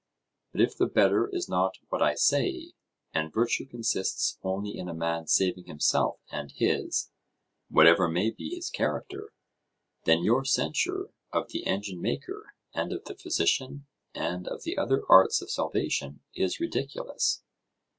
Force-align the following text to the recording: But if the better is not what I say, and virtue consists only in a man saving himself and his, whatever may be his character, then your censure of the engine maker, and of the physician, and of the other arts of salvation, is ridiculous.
But 0.51 0.61
if 0.61 0.75
the 0.75 0.87
better 0.87 1.29
is 1.31 1.47
not 1.47 1.75
what 1.89 2.01
I 2.01 2.15
say, 2.15 2.71
and 3.13 3.31
virtue 3.31 3.67
consists 3.67 4.39
only 4.41 4.75
in 4.75 4.89
a 4.89 4.95
man 4.95 5.27
saving 5.27 5.65
himself 5.65 6.17
and 6.31 6.49
his, 6.51 7.11
whatever 7.69 8.07
may 8.09 8.31
be 8.31 8.49
his 8.55 8.71
character, 8.71 9.31
then 10.05 10.23
your 10.23 10.43
censure 10.43 11.11
of 11.31 11.49
the 11.51 11.67
engine 11.67 12.01
maker, 12.01 12.55
and 12.73 12.91
of 12.91 13.03
the 13.05 13.13
physician, 13.15 13.85
and 14.15 14.47
of 14.47 14.63
the 14.63 14.75
other 14.75 15.03
arts 15.07 15.39
of 15.39 15.51
salvation, 15.51 16.21
is 16.33 16.59
ridiculous. 16.59 17.43